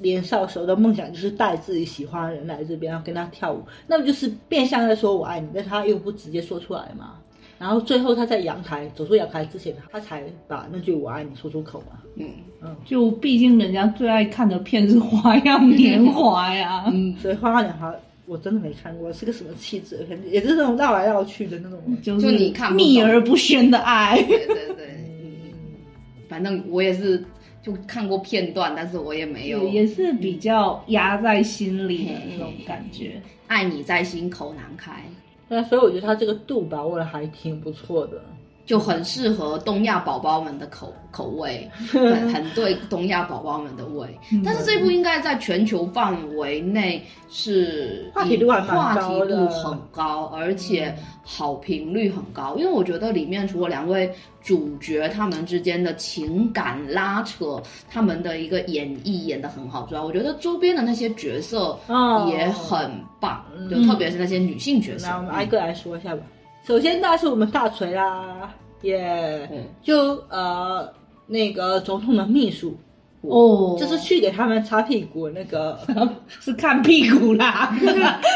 [0.00, 7.14] 年少时候的梦想就是带自己喜欢的人来这边，然后跟他跳舞，那么就是变相在说我爱你，但他又不直接说出来嘛。
[7.56, 11.98] 然后最后他在阳台走出阳台之前，他才把那句我爱你说出口嘛。
[12.16, 12.28] 嗯
[12.60, 16.84] 嗯就毕竟人家最爱看的片是《花样年华》呀。
[16.92, 17.90] 嗯，所以《花样年华》
[18.26, 20.04] 我真的没看过，是个什么气质？
[20.08, 21.80] 可能也是那种绕来绕去的那种。
[22.02, 24.20] 就就是你看秘而不宣的爱。
[24.22, 24.73] 对对对，嗯，
[26.34, 27.24] 反正我也是
[27.62, 33.22] 就看过片段，但是我也没有也也是比较压在心里的那种感觉。
[33.46, 35.04] 爱你在心口难开，
[35.48, 38.20] 对啊，所以我觉得他这个度把握的还挺不错的。
[38.66, 44.08] 就很适合东亚宝宝们的口口味， 很很对东亚宝宝们的胃。
[44.32, 52.54] 嗯但是这部应该在全球范围内是话题度话题度很高，而且好评率很高。
[52.56, 54.10] 因为我觉得里面除了两位
[54.42, 65.06] 主角他们之间的情感拉扯，他们的一个演绎演得很好之外，我觉得周边的那些角色哦也很棒，嗯就特别是那些女性角色。
[65.08, 66.22] 那我们挨个来说一下吧。
[66.66, 69.66] 首先，那是我们大锤啦，耶、嗯。
[69.82, 70.90] 就呃
[71.26, 72.74] 那个总统的秘书，
[73.20, 75.78] 哦，就是去给他们擦屁股那个，
[76.40, 77.76] 是看屁股啦。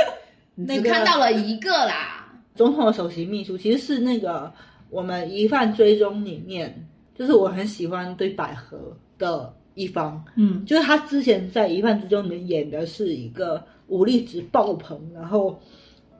[0.54, 4.52] 那个只看到了一个啦，总统的首席秘书，其实是那个
[4.90, 8.76] 我们疑犯追踪里面，就是我很喜欢对百合
[9.16, 10.66] 的一方，嗯。
[10.66, 15.58] 就是他之前在疑犯追踪里面演的是一个武力值爆棚，然后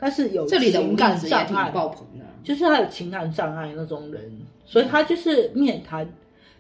[0.01, 2.25] 但是有这里的情感障碍，爆棚的。
[2.43, 4.23] 就是他有情感障碍那种人，
[4.65, 6.09] 所以他就是面瘫，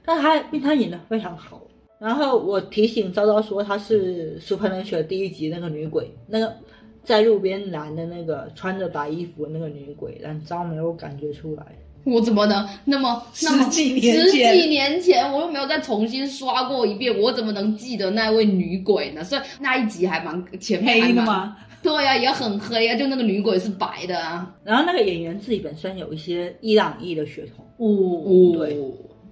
[0.05, 1.63] 但他面瘫演的非常好。
[1.99, 6.55] 然后我提醒昭昭说，她是《Super n a t u r 第一集那个女鬼，那个
[7.03, 11.65] 在路边拦的那个穿着白衣服的那个女鬼，但昭没有感觉出来。
[12.05, 19.23] 我怎么能那么那么十几年十前几年前我又没有再重新刷过一遍，我怎么能记得那位女鬼呢？
[19.25, 21.09] 所以那一集还蛮前面还蛮？
[21.09, 21.57] 黑的吗？
[21.81, 24.53] 对呀、也很黑啊，就那个女鬼是白的啊。
[24.65, 28.77] 然后那个演员自己本身有一些伊朗裔的血统，哦，对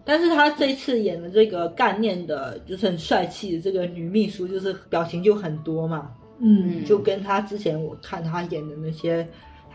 [0.05, 9.27] 但是他这次演的这个干练的，就是很帅气的这个女秘书，就是表情就很多嘛，嗯，就跟他之前我看他演的那些，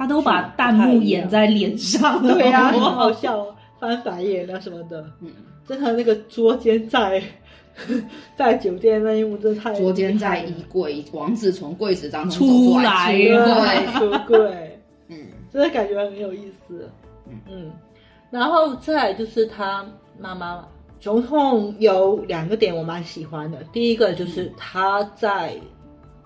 [0.02, 2.34] 他都把弹幕演在脸上了。
[2.34, 5.30] 对啊， 很好笑哦，翻白眼啊什么的，嗯，
[5.68, 7.22] 真的那个捉奸在
[8.36, 13.46] 在酒店那一幕真的太捉奸在衣柜，王子从柜子当中出来了，
[13.94, 14.10] 出柜。
[14.10, 14.80] 对，出柜。
[15.10, 15.18] 嗯
[15.54, 16.90] 真的感觉很有意思。
[17.30, 17.72] 嗯嗯，
[18.32, 19.86] 然后再来就是他
[20.18, 20.68] 妈妈嘛，
[21.00, 25.54] 总统有两个点我蛮喜欢的，第一个就是他在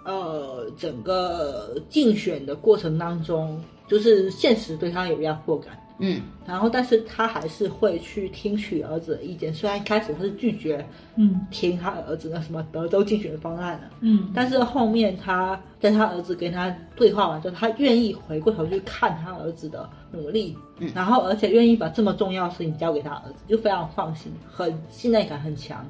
[0.05, 5.77] 呃整个竞选的过程当中，就是现实对他有压迫感。
[5.97, 9.53] 嗯然后，但是他还是会去听取儿子的意见。
[9.53, 25.89] 虽然一开始他是拒绝嗯听他儿子的什么德州竞选方案的，嗯，但是后面他在他儿子跟他对话完之后，他愿意回过头去看他儿子的努力，嗯然后而且愿意把这么重要的事情交给他儿子，就非常放心，很信赖感很强。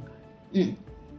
[0.51, 0.71] 嗯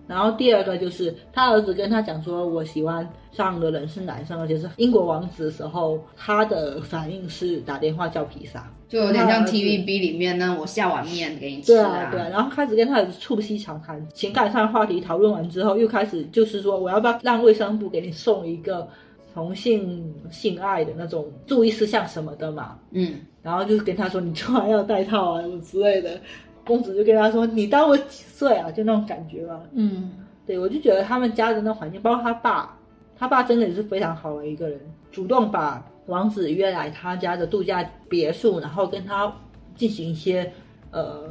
[0.07, 18.89] 然后第二个就是他儿子跟他讲说，我喜欢上的人是男生，而且是英国王子的时候，他的反应是打电话叫披萨，就有点像 TVB 里面呢，我下碗面给你吃对啊，对啊，然后开始跟他儿子促膝长谈，情感上的话题讨论完之后，又开始就是说，我要不要让卫生部给你送一个
[19.35, 22.79] 同性性爱的那种注意事项什么的嘛？
[22.93, 26.21] 嗯然后就跟他说，你出来要戴套啊什么之类的。
[26.67, 28.71] 公子就跟他说，你当我几岁啊？
[28.71, 29.63] 就那种感觉吧。
[29.73, 30.13] 嗯
[30.45, 32.77] 对，我就觉得他们家的那环境，包括他爸，
[33.17, 34.79] 他爸真的也是非常好的一个人，
[35.11, 39.33] 主动把王子约来他家的度假别墅，然后跟他
[39.75, 40.53] 进行一些
[40.91, 41.25] 呃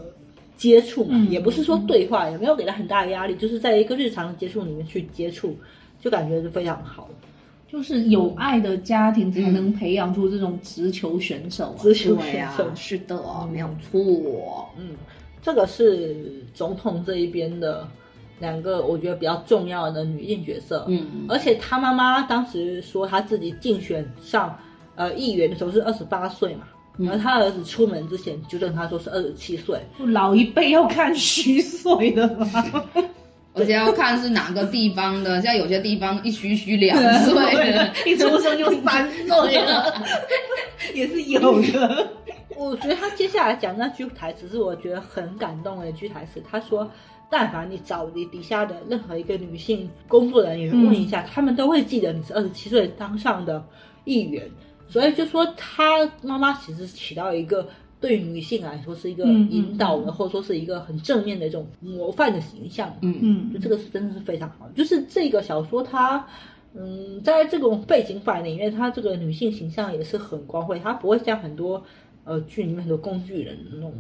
[0.58, 5.56] 接触嘛，嗯也不是说对话，也没有给他很大的压力，就是在一个日常的接触里面去接触，
[6.00, 7.10] 就感觉是非常好。
[7.68, 11.82] 就是有爱的家庭才能培养出这种直球选手啊。
[11.82, 14.70] 直球选手，，是的，嗯没有错。
[14.78, 14.92] 嗯，
[15.46, 17.88] 这个是总统这一边的
[18.40, 20.86] 两个我觉得比较重要的女性角色。
[20.88, 24.58] 嗯而且他妈妈当时说她自己竞选上
[24.96, 26.64] 呃议员的时候是二十八岁嘛，
[26.98, 29.80] 嗯然后他儿子出门之前纠正他说是二十七岁。
[30.00, 32.48] 老一辈要看虚岁的嘛。
[33.56, 40.04] 而且要看是哪个地方的，像有些地方一虚虚两 岁了，一出生就三岁了，
[40.94, 42.08] 也是有的。
[42.58, 46.42] 我觉得他接下来讲那句台词是我觉得很感动的一句台词。
[46.50, 46.90] 他说
[47.30, 53.64] ：“但凡你找你底下的任何一个女性工作人员问一下，他们都会记得你是二十七岁当上的
[54.06, 54.44] 议员。”
[54.88, 57.68] 所以就说他妈妈其实起到一个
[58.06, 62.96] 对女性来说是一个引导的，或者说是一个很正面的一种模范的形象。
[63.02, 64.70] 嗯嗯就这个是真的是非常好。
[64.76, 66.26] 就是这个小说它。
[66.78, 71.82] 嗯，在这种背景板里面，它这个女性形象也是很光辉，它不会像很多
[72.26, 73.94] 呃剧里面很多工具人那种，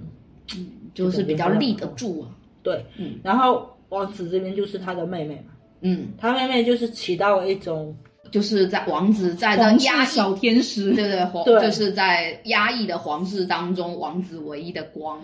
[0.94, 2.36] 就是比较立得住啊。
[2.62, 7.96] 对，嗯然后王子这边就是他的妹妹嘛，嗯，他妹妹就是起到了一种
[8.32, 15.22] 就是在王子在这压抑，小天使对，对皇对就是在压抑的皇室当中，王子唯一的光。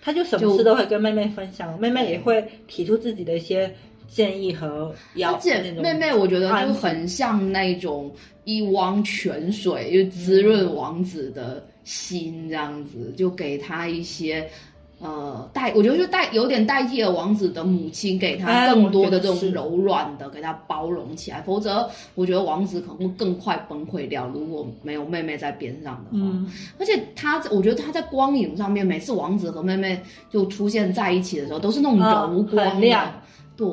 [0.00, 3.72] 他就什么事都会跟妹妹分享，妹妹也会提出自己的一些
[4.08, 8.12] 建议和要而且那种妹妹，我觉得就很像那种
[8.44, 14.48] 一汪泉水，就滋润王子的心，这样子，就给他一些。
[15.02, 21.42] 呃，代我觉得就代有点代替了王子的母亲，给他哎更多的这种柔软的，给他包容起来。
[21.42, 24.28] 否则，我觉得王子可能会更快崩溃掉。
[24.28, 33.12] 如果没有妹妹在边上的话，嗯，而且他，我觉得他在光影上面，每次王子和妹妹就出现在一起的时候，都是那种啊柔光亮
[33.56, 33.66] 对，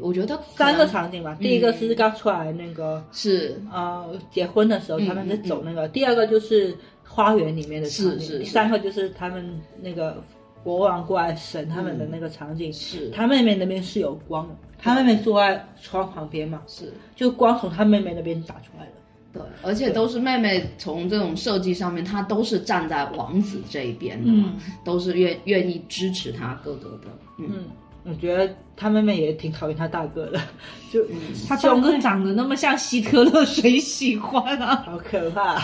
[0.00, 6.74] 我觉得可三个场景吧，第一个是刚出来那个是呃结婚的时候嗯他们在走那个，第二个就是
[7.06, 9.44] 花园里面的场是第三个就是他们
[9.82, 10.22] 那个
[10.64, 18.92] 国王过来审他们的那个场景，是他妹妹那边是有光的，他妹妹坐在窗旁边嘛，是，就光从他妹妹那边打出来的。
[19.34, 27.08] 对，而且都是妹妹从这种设计上面，她都是站在王子这一边的嘛，都是愿愿意支持他哥哥的。
[27.38, 27.64] 嗯，嗯，
[28.04, 30.40] 我觉得他妹妹也挺讨厌他大哥的，
[30.92, 31.04] 就
[31.48, 34.76] 他大哥长得那么像希特勒，谁喜欢啊？
[34.86, 35.60] 好可怕。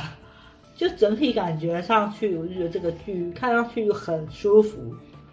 [0.81, 4.79] 就整体感觉上去，我就觉得这个剧看上去就很舒服。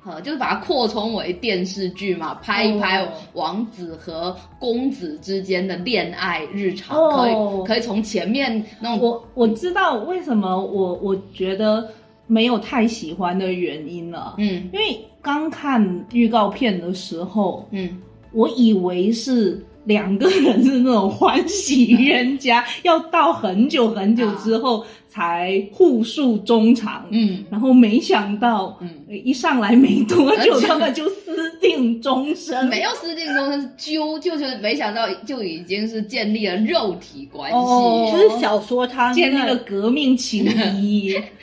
[0.05, 7.15] 呃，就是把它扩充为电视剧嘛，拍一拍哦王子和公子之间的恋爱日常，哦。
[7.17, 11.89] 可以可以从前面那种我我知道为什么我我觉得
[12.25, 14.69] 没有太喜欢的原因了，嗯。
[14.73, 18.01] 因为刚看预告片的时候，嗯。
[18.33, 27.05] 我以为是两个人是那种欢喜冤家， 要到很久很久之后才互诉衷肠。
[27.09, 32.67] 嗯然后没想到，嗯，一上来没多久，他们就私定终身。
[32.67, 37.57] 没有私定终身，就就是没想到就已经是建立了肉体关系。
[37.57, 40.45] 哦就是小说它建立了革命情
[40.75, 41.15] 谊。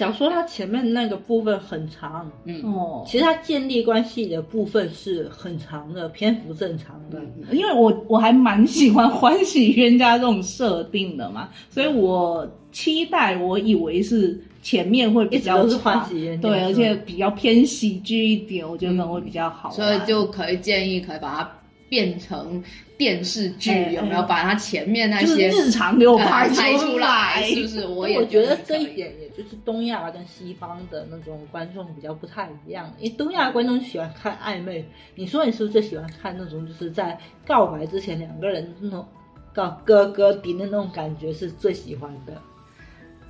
[0.00, 2.62] 小说它前面那个部分很长，嗯。
[2.64, 7.18] 哦，其实它建立关系的部分是很长的，篇幅正常的。
[7.18, 7.44] 嗯。
[7.54, 19.76] 因为我我还蛮喜欢欢喜冤家这种设定的嘛，所以我期待，我以为是前面会比较长欢喜冤家对，而且比较偏喜剧一点，我觉得可能会比较好玩。
[19.76, 21.52] 所以就可以建议可以把它
[21.90, 22.62] 变成
[22.96, 24.20] 电视剧，哎有没有？
[24.20, 27.86] 哎把它前面那些日常给我呃拍拍出来，是不是？
[27.86, 32.90] 我也觉得这一点，也就是东亚跟西方的那种观众比较不太一样。
[32.98, 39.04] 因为东亚观众喜欢看暧昧，你说你是不是最喜欢看那种就是在告白之前两个人那种
[39.52, 42.40] 告哥哥迪的那种感觉是最喜欢的？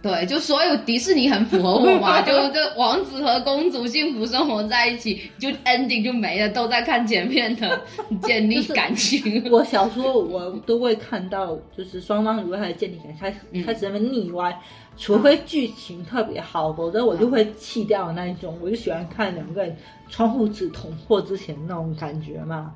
[0.02, 7.80] 对，就所有迪士尼很符合我嘛， 就这王子和公主幸福生活在一起，就 ending 就没了，都在看前面的
[8.22, 9.44] 建立感情。
[9.52, 14.58] 我小时候我都会看到，就是双方如果开始建立感情，开始嗯开始那么腻歪，
[14.96, 18.56] 除非剧情特别好，否则我就会弃掉的那一种。
[18.62, 19.76] 我就喜欢看两个人
[20.08, 22.72] 窗户纸捅破之前那种感觉嘛。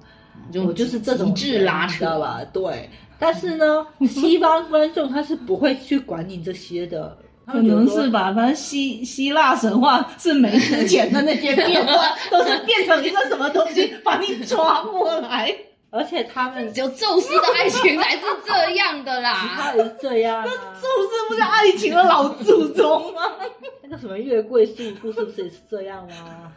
[0.67, 2.19] 我就是这种极致拉扯？
[2.19, 2.41] 吧？
[2.53, 2.91] 对。
[3.19, 15.55] 但是呢， 西方观众他是不会去管你这些的， 可能是吧，反正希希腊神话是没之前的那些变化，都是变成一个什么东西把你抓过来。
[15.91, 19.33] 而且他们只有宙斯的爱情才是这样的其啦。
[19.55, 20.43] 他也是这样啊。
[20.45, 23.21] 那宙斯不是爱情的老祖宗吗？
[23.81, 26.51] 那个什么月桂树故事不是也是这样吗？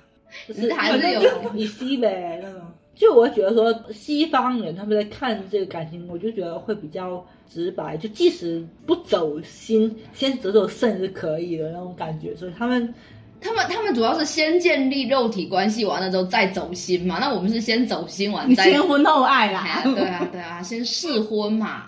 [0.47, 1.21] 就是还是有
[1.53, 2.61] 以西呗那种。
[2.97, 12.35] 就我觉得说，西方人他们在看这个感情，我就觉得会比较直白，就即使不走心，先走走肾是可以的那种感觉。
[12.35, 12.91] 所以他们
[13.39, 17.19] 他们他们主要是先建立肉体关系，完了之后再走心嘛。
[17.19, 21.83] 那我们是先走心完你再先婚后爱哎啦呀，对啊对啊，先试婚嘛。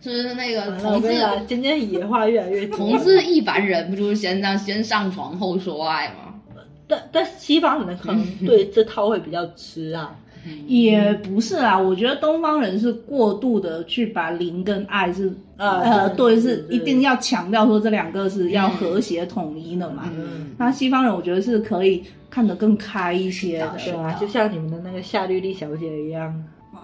[0.00, 2.64] 就是那个同志我跟你讲，今天野话越来越。
[2.70, 6.34] 同志一般人不就是先这样先上床后说爱吗？
[6.86, 10.16] 但但西方人可能 对这套会比较吃啊，
[10.66, 20.10] 也不是啦，我觉得东方人是过度的去把灵跟爱是呃呃对对，是一定要强调说这两个是要和谐统一的嘛。
[20.16, 26.34] 嗯，那西方人我觉得是可以看得更开一些的，对啊，就像你们的那个夏绿丽小姐一样。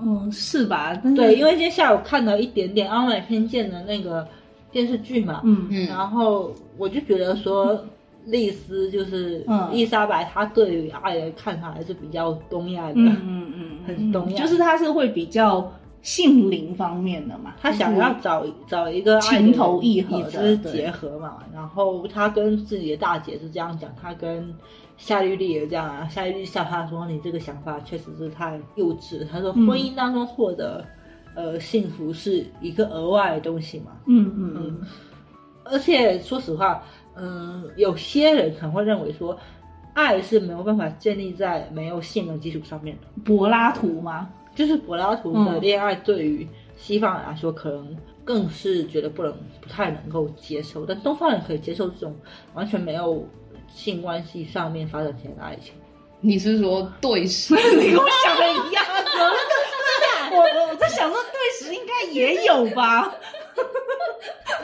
[0.04, 0.98] 嗯是吧？
[1.04, 4.26] 但是对，因为今天下午看了一点点《傲慢与偏见》的那个
[4.72, 5.68] 电视剧嘛，嗯。
[5.70, 5.86] 嗯。
[5.86, 7.78] 然后我就觉得说，
[8.24, 12.94] 丽丝就是嗯伊莎白，她对于爱的看法还是比较东亚的。
[12.96, 24.52] 嗯嗯嗯，很东亚就是她是会比较性灵方面的嘛，她想要找找一个情投意合的结合嘛，然后她跟自己的大姐是这样讲，她跟
[24.96, 26.06] 夏绿丽也这样啊。
[26.08, 30.84] 夏绿丽笑她说：“你这个想法确实是太幼稚。”她说：“嗯婚姻当中获得、
[31.34, 34.80] 呃幸福是一个额外的东西嘛，嗯嗯嗯，
[35.64, 36.82] 而且说实话，
[37.16, 39.38] 嗯，有些人可能会认为说，
[39.94, 43.02] 爱是没有办法建立在没有性的基础上面的。
[43.24, 44.30] 柏拉图吗？
[44.54, 46.46] 就是柏拉图的嗯恋爱对于
[46.76, 52.14] 西方人来说，可能更是觉得不能不太能够接受，但东方人可以接受这种
[52.54, 53.26] 完全没有
[53.74, 55.72] 性关系上面发展起来的爱情。
[56.20, 57.54] 你是说对视？
[57.76, 58.84] 你跟我想的一样，
[60.32, 63.12] 我我我在想说对时应该也有吧，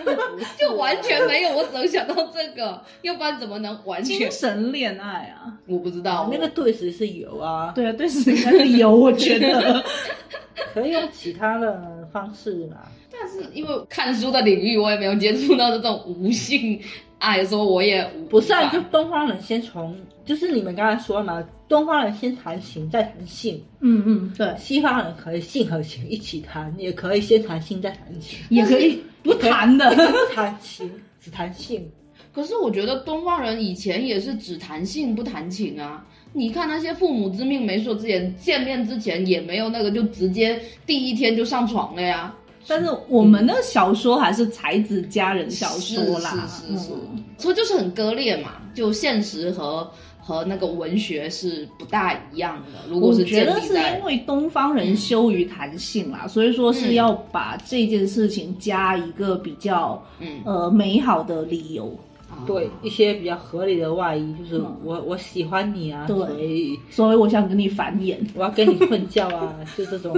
[0.58, 4.18] 就完全没有，我只能想到这个，要不然怎么能完全？
[4.18, 4.30] 精？
[4.30, 6.28] 神恋爱啊，我不知道。
[6.30, 9.84] 那个对时是有啊，对啊，对时应该是有，我觉得，
[10.74, 12.76] 可以用其他的方式嘛。
[13.10, 16.80] 但是因为看书的领域，我也没有接触到这种无性
[17.18, 30.90] 爱，说我也不是啊，就东方人先从，就是你们刚才说嘛，东方人先谈情再谈性，嗯嗯，对，西方人可以性和情一起谈，也可以先谈性再谈情，也可以不谈的，不谈情
[31.22, 31.86] 只谈性。
[32.32, 36.04] 可是我觉得东方人以前也是只谈性不谈情啊。
[36.32, 42.34] 你看那些父母之命媒妁之言，见面之前也没有那个，就直接第一天就上床了呀。
[42.66, 46.92] 但是我们的小说还是才子佳人小说啦，是是是是。
[46.92, 47.24] 嗯。
[47.38, 49.90] 所以就是很割裂嘛，就现实和
[50.28, 52.86] 和那个文学是不大一样的。
[52.86, 61.98] 如果我是觉得是因为东方人羞于谈性啦，所以说是要把这件事情加一个比较嗯呃美好的理由。
[62.46, 68.18] 对一些比较合理的外衣，就是嗯我我喜欢你啊，对所以所以我想跟你繁衍。
[68.34, 70.14] 我要跟你混觉啊， 就这种，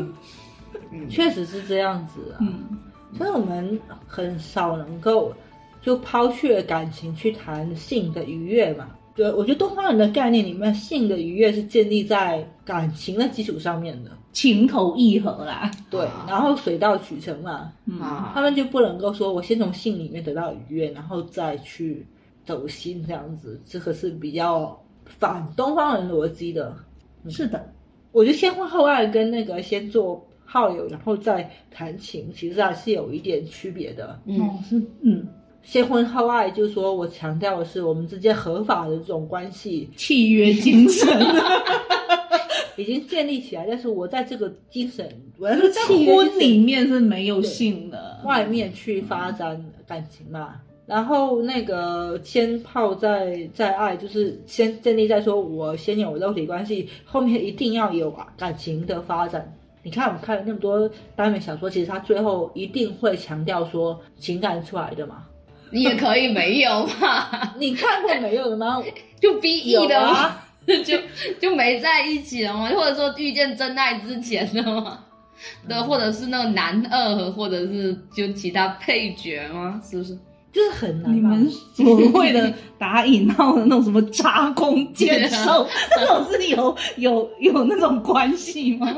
[0.90, 2.38] 嗯确实是这样子啊。
[2.40, 2.64] 嗯，
[3.16, 5.32] 所以我们很少能够
[5.80, 8.88] 就抛却感情去谈性的愉悦嘛。
[9.14, 14.10] 对，我觉得东方人的概念里面，性的愉悦是建立在感情的基础上面的。
[14.32, 15.68] 情投意合啦。
[15.90, 17.98] 对啊，然后水到渠成嘛，嗯。
[18.00, 18.30] 啊。
[18.32, 22.06] 他们就不能够说我先从性里面得到愉悦，然后再去
[22.44, 26.76] 走心这样子，这个是比较反东方人逻辑的。
[27.28, 27.72] 是的，
[28.12, 34.18] 我觉得先婚后爱跟那个先做好友，然后再谈情，其实还是有一点区别的。
[34.26, 34.40] 嗯。
[34.40, 34.80] 哦，是。
[35.02, 35.26] 嗯，
[35.62, 41.08] 先婚后爱，就是说我强调的是我们之间合法的这种关系契约精神。
[42.76, 45.06] 已经建立起来，但是我在这个精神，
[45.38, 48.18] 我在这就是在婚里面是没有性的。
[48.24, 50.54] 外面去发展感情嘛。
[50.86, 59.52] 然后那个先泡再再爱，就是先建立在说我先有肉体关系，后面一定要有感情的发展。
[59.82, 65.26] 你看我们看了那么多耽美小说，其实它最后一定会强调说情感出来的嘛。
[65.70, 68.82] 你也可以没有嘛， 你看过没有的吗？
[69.20, 70.46] 就 B E 的吗，啊，
[70.84, 70.98] 就
[71.40, 74.98] 就没在一起了吗，或者说遇见真爱之前的吗。
[75.66, 79.80] 对，或者是那个男二，或者是就其他配角吗？
[79.88, 80.18] 是不是？
[80.52, 81.16] 就是很难嘛。
[81.16, 85.66] 你们所谓的打引号的那种什么查弓箭手，
[85.96, 88.94] 这种是有有有那种关系吗？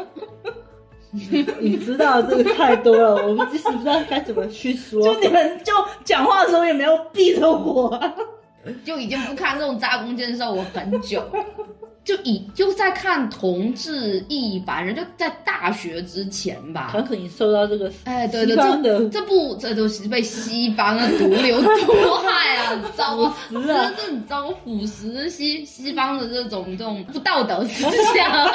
[1.61, 5.03] 你知道这个太多了，我们即使不知道该怎么去说。
[5.03, 5.73] 就你们就
[6.05, 8.13] 讲话的时候也没有避着我、啊。
[8.85, 11.21] 就已经不看这种扎弓箭手我很久，
[12.05, 17.01] 就以就在看同志一般人，就在大学之前吧可。
[17.01, 21.93] 能你受到这个哎，对对，西方的这这部这都是被西方的毒瘤毒
[22.25, 27.85] 害啊，糟啊，腐蚀啊这很糟腐蚀西西方的这种这种不道德思
[28.15, 28.49] 想。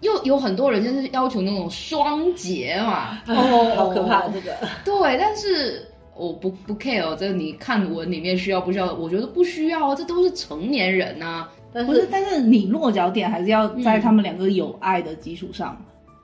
[0.00, 4.54] 又有很多人就是要求那种双节嘛， 哦，好可怕这个。
[4.84, 5.86] 对，但是
[6.16, 8.92] 我不不 care 这个你看文里面需要不需要？
[8.94, 15.76] 我觉得不需要啊，这都是成年人呐、但不是，但是你落脚点还是要在他们两个有爱的基础上，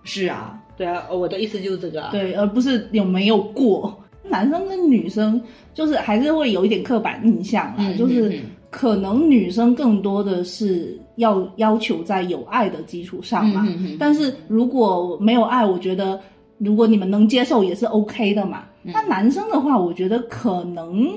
[0.05, 2.11] 是啊，对啊，我的意思就是这个啊。
[2.13, 3.97] 对，而不是有没有过。
[4.27, 5.39] 男生跟女生
[5.75, 13.67] 就是还是会有一点刻板印象啊，嗯就是可能女生更多的是要要求在有爱的基础上嘛。
[13.99, 16.21] 但是如果没有爱，我觉得
[16.59, 18.65] 如果你们能接受也是 OK 的嘛。
[18.83, 21.09] 嗯那男生的话，我觉得可能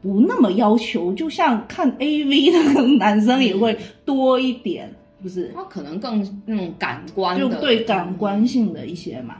[0.00, 4.88] 不那么要求，就像看 AV 的男生也会多一点，
[5.20, 5.50] 不是？
[5.52, 9.34] 他可能更那种感官就，对感官性的一些嘛。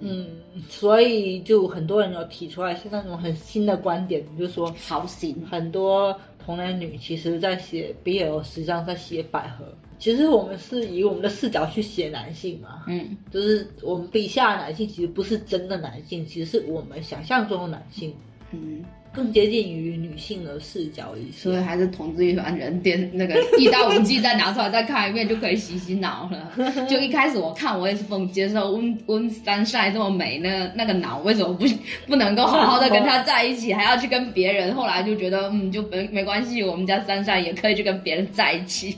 [0.00, 0.26] 嗯，
[0.68, 5.36] 所以就很多人有提出来是那种很新的观点，就是说好心。
[5.50, 9.64] 很多同男女其实在写 BL，实际上在写百合。
[9.96, 18.12] 其实我们是以我们的视角去写男性嘛，嗯，就是我们笔下的男性其实不是真的男性，其实是我们想象中的男性，
[18.50, 18.84] 嗯，
[19.14, 21.38] 更接近于女性的视角一些。
[21.38, 26.86] 所以还是同志一团人电那个一到五季再拿出来再看一遍就可以洗洗脑了。
[26.88, 31.64] 就一开始我看我也是不能接受温温三晒这么美，那那个脑为什么不
[32.06, 34.74] 不能够好好的跟他在一起，还要去跟别人？
[34.74, 38.96] 后来就觉得嗯，就没没关系，我们家三晒也可以去跟别人在一起。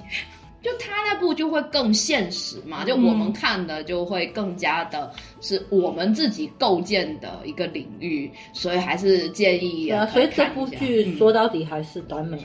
[0.63, 12.45] 就他那部就会更现实嘛，就我们看的就会更加的是我们自己构建的一个领域，所以还是建议对啊，所以这部剧嗯说到底还是耽美嘛。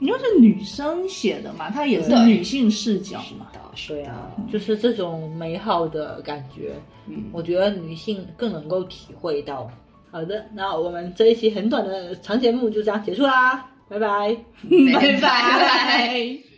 [0.00, 3.46] 因为是女生写的嘛，她也是女性视角嘛。
[3.88, 6.74] 对啊，就是这种美好的感觉，
[7.08, 9.70] 嗯我觉得女性更能够体会到。
[10.10, 14.36] 好的，那我们这一期很短的长节目就这样结束啦，拜拜。
[14.92, 16.38] 拜拜。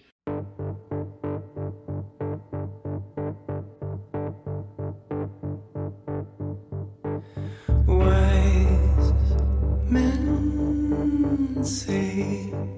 [9.89, 12.76] men say eh?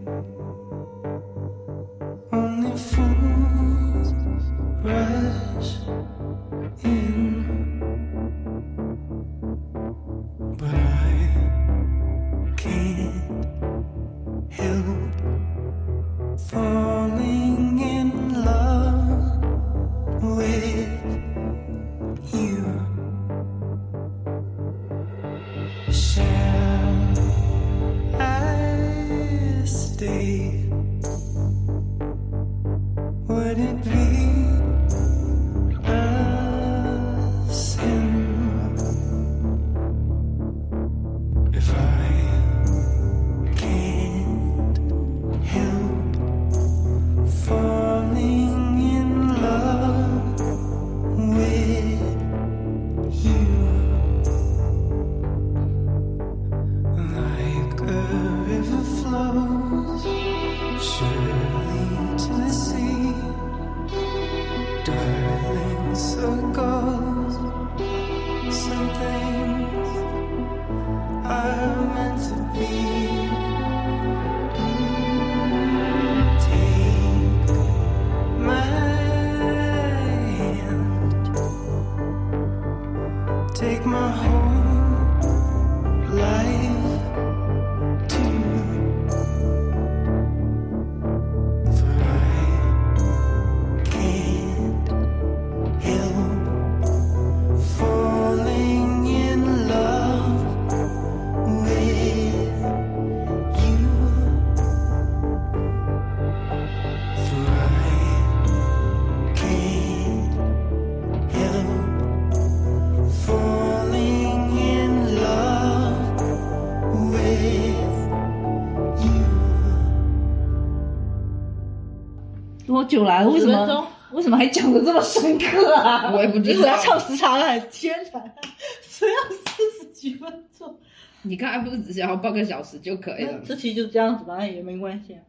[122.88, 123.30] 久来了？
[123.30, 126.10] 为什10分钟么为什么还讲的这么深刻啊？
[126.12, 128.34] 我也不知道因为要，唱时长很艰难，
[128.82, 130.78] 所以要四十几分钟。
[131.22, 133.40] 你刚才不是只要半个小时就可以了？
[133.44, 135.20] 这期就这样子吧，也没关系啊。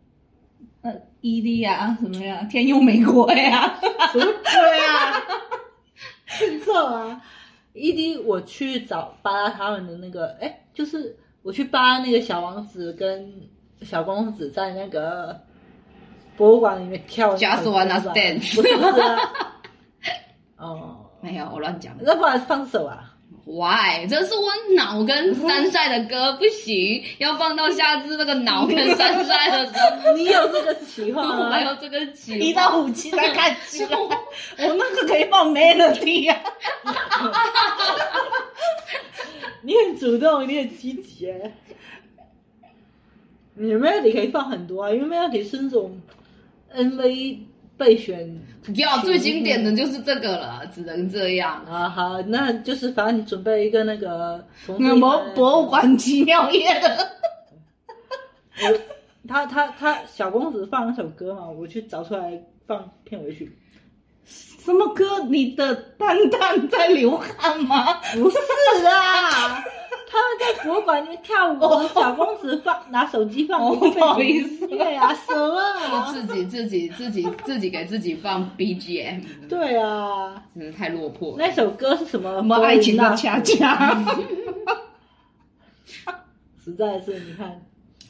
[0.82, 3.78] 呃，ED 呀，什么呀，天佑美国呀，
[4.14, 5.22] 什么鬼啊？
[6.28, 7.22] 欠揍啊
[7.74, 13.30] ！ED 我去找扒他们的那个，哎，就是我去扒那个小王子跟
[13.82, 15.38] 小公子在那个
[16.40, 19.20] 博物馆里面跳 Just wanna dance 不是不是啊。
[20.56, 21.94] 哦，没有，我乱讲。
[22.00, 23.14] 那不然放手啊
[23.46, 24.08] ？Why？
[24.08, 29.74] 这是我脑跟山寨的歌，不行，要放到下次那个脑跟山寨的时
[30.08, 31.50] 候， 你有这个企划 我吗？
[31.52, 34.10] 还有这个企划一到五期才看起来，我
[34.78, 36.40] 那个可以放 melody 呀、
[39.62, 41.54] 你很主动，你很积极耶。
[43.56, 46.00] 你 melody 可以放很多啊，因为 melody 是那种
[46.76, 47.38] MV
[47.78, 48.30] 备选
[48.64, 51.64] 不要最经典的就是这个了，只能这样。
[51.66, 51.90] 啊。
[51.90, 57.10] 好，那就是反正你准备一个那个什么博博物馆奇妙夜的，
[59.28, 63.58] 他他他小公子放那首歌嘛，我去找出来放片尾曲。
[64.26, 65.24] 什么歌？
[65.30, 67.94] 你的蛋蛋在流汗吗？
[68.14, 68.38] 不是
[68.86, 69.64] 啊，
[70.12, 76.12] 他们在博物馆里面跳舞，小公子放拿手机放哦不好意思对啊，什么啊？
[76.12, 81.36] 自己自己自己自己给自己放 BGM，对啊，真的太落魄。
[81.38, 82.34] 那首歌是什么？
[82.38, 84.04] 什么爱情的恰恰？
[86.64, 87.62] 实在是你看，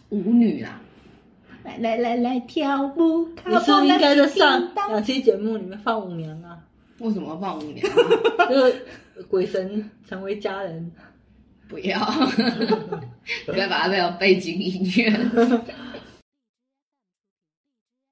[0.10, 0.82] 舞女啊，
[1.64, 6.58] 来来来来跳舞，你是不是应该在上两期节目里面放舞娘啊？
[7.00, 8.46] 为什么放舞娘啊？
[8.50, 8.76] 这 个
[9.30, 10.92] 鬼神成为家人，
[11.70, 12.00] 不要，
[13.46, 15.14] 不要把它当背景音乐。